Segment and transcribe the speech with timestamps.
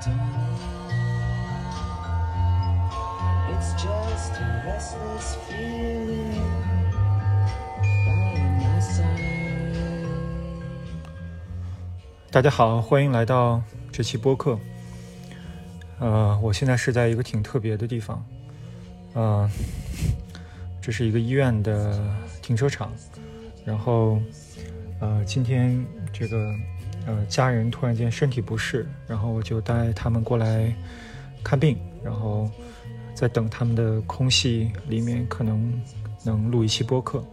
[0.00, 0.06] 大
[12.40, 13.62] 家好，欢迎来到
[13.92, 14.58] 这期播客。
[15.98, 18.24] 呃，我现在是在一个挺特别的地方，
[19.12, 19.50] 呃，
[20.80, 22.00] 这是一个医院的
[22.40, 22.90] 停车场，
[23.66, 24.18] 然后，
[24.98, 26.54] 呃，今天这个
[27.06, 30.74] 呃家人突然间身体不适，然后我就带他们过来
[31.42, 32.48] 看病，然后
[33.14, 35.82] 在等他们的空隙里面，可能
[36.24, 37.24] 能录一期播客。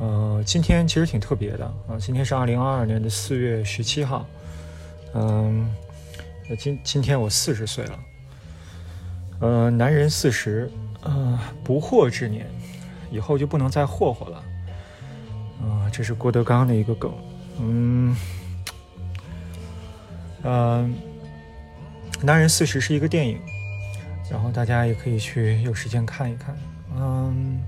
[0.00, 4.26] 呃，今天其实挺特别的啊，今天是二零二二年的四月十七号，
[5.14, 5.72] 嗯，
[6.58, 7.98] 今今天我四十岁了，
[9.38, 10.68] 呃，男人四十，
[11.02, 12.44] 呃，不惑之年，
[13.10, 14.44] 以后就不能再霍霍了，
[15.62, 17.14] 啊、这是郭德纲的一个梗，
[17.60, 18.16] 嗯，
[20.42, 20.88] 呃，
[22.22, 23.40] 男人四十是一个电影，
[24.30, 26.56] 然后大家也可以去有时间看一看，
[26.96, 27.60] 嗯。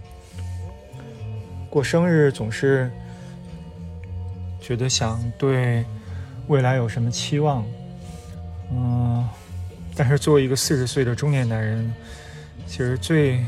[1.69, 2.91] 过生日总是
[4.59, 5.84] 觉得想对
[6.47, 7.67] 未来有什么期望，
[8.73, 9.28] 嗯，
[9.95, 11.93] 但是作为一个四十岁的中年男人，
[12.67, 13.45] 其实最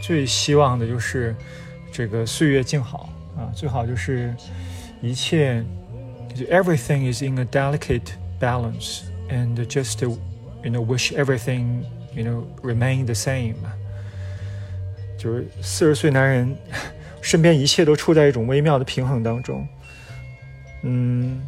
[0.00, 1.34] 最希望的就是
[1.90, 4.32] 这个岁月静好啊，最好就是
[5.00, 5.64] 一切
[6.34, 10.18] 就 everything is in a delicate balance and just you
[10.64, 11.82] know wish everything
[12.14, 13.54] you know remain the same，
[15.18, 16.56] 就是四十岁男人。
[17.22, 19.66] 身边一切都处在一种微妙的平衡当中，
[20.82, 21.42] 嗯，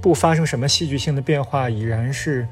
[0.00, 2.48] 不发生什么戏剧性的变化，已然是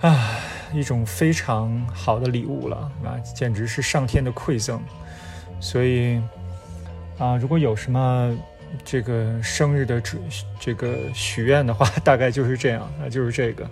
[0.00, 0.38] 啊
[0.72, 4.80] 一种非常好的礼物了啊，简直是上天的馈赠。
[5.60, 6.18] 所以
[7.18, 8.34] 啊，如果有什么
[8.84, 10.18] 这个生日的这
[10.58, 13.68] 这个许愿的话， 大概就是这样那，就是这个。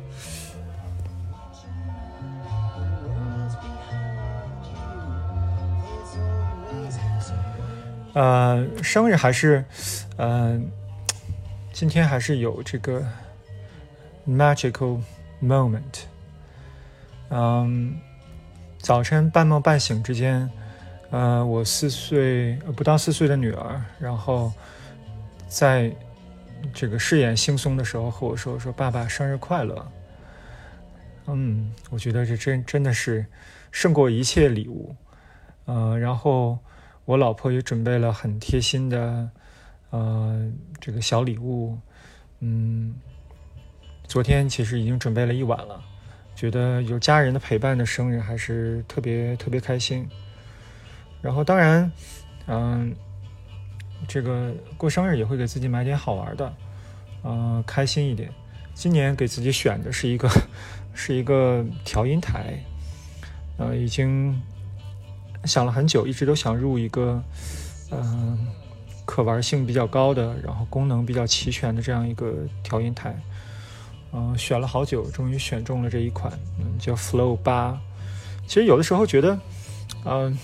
[8.15, 9.65] 呃，生日还是，
[10.19, 10.61] 呃，
[11.73, 13.03] 今天还是有这个
[14.29, 15.01] magical
[15.43, 16.03] moment。
[17.31, 17.97] 嗯，
[18.79, 20.47] 早晨半梦半醒之间，
[21.11, 24.53] 呃，我四岁不到四岁的女儿，然后
[25.53, 25.95] 在
[26.73, 29.93] 这个饰演惺忪的时候和我说：“说爸爸生日快乐。”
[31.29, 33.27] 嗯，我觉得这真真的是
[33.71, 34.97] 胜过一切礼物。
[35.67, 36.59] 呃，然后。
[37.05, 39.29] 我老婆也准备了很贴心的，
[39.91, 40.49] 呃，
[40.81, 41.77] 这个小礼物，
[42.39, 42.95] 嗯，
[44.05, 45.83] 昨天其实已经准备了一晚了，
[46.37, 50.09] 觉得有家人的陪伴的生日还是特别特别开心。
[51.21, 51.91] 然后当然，
[52.47, 52.95] 嗯，
[54.07, 56.53] 这个过生日也会给自己买点好玩的，
[57.23, 58.31] 呃，开心一点。
[58.75, 60.29] 今年给自己选的是一个
[60.95, 62.63] 是一个调音台，
[63.59, 64.41] 呃，已经。
[65.45, 67.21] 想了很久，一直都想入一个，
[67.91, 68.39] 嗯，
[69.05, 72.33] 可玩性比较高的，然后功能比较齐全的这样一个
[72.63, 73.13] 调音台，
[74.13, 77.77] 嗯，选了好久，终于选中了这一款，嗯，叫 Flow 八。
[78.47, 79.37] 其实有的时候觉得，
[80.05, 80.39] 嗯，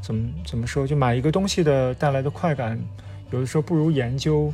[0.00, 2.78] 怎么怎么说，就买一个东西的带来的快感，
[3.30, 4.52] 有的时候不如研究，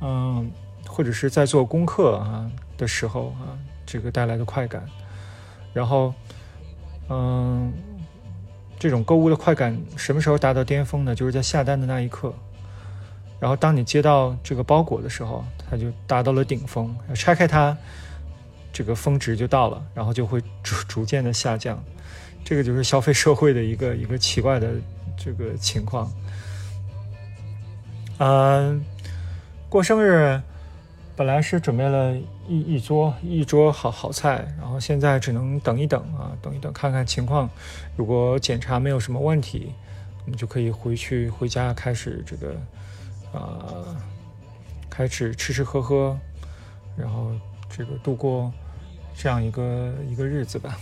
[0.00, 0.50] 嗯，
[0.86, 4.84] 或者是在做功课啊的时候啊，这个带来的快感。
[5.72, 6.14] 然后，
[7.08, 7.72] 嗯。
[8.78, 11.14] 这种购物的快感什么时候达到巅峰呢？
[11.14, 12.34] 就是在下单的那一刻，
[13.38, 16.92] 然后当你接到这个包裹的时候，它就达到了顶峰。
[17.14, 17.78] 拆开它，
[18.72, 21.82] 这个峰值就到了，然后就会逐逐渐的下降。
[22.44, 24.72] 这个就是消费社会的一个一个奇怪的
[25.16, 26.10] 这个情况。
[28.18, 28.84] 嗯，
[29.68, 30.40] 过生日。
[31.14, 32.16] 本来是准备了
[32.48, 37.48] 一一桌一桌好好菜，然后现在只能等一等啊，等一等看看情况。
[37.96, 39.70] 如果检查没有什么问题，
[40.24, 42.56] 我们就可以回去回家开始这个，
[43.34, 43.94] 呃，
[44.88, 46.18] 开始吃吃喝喝，
[46.96, 47.30] 然后
[47.68, 48.50] 这个度过
[49.14, 50.76] 这样一个一个日子吧。